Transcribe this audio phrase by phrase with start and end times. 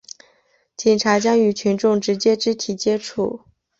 [0.75, 3.41] 警察将与群众直接肢体接触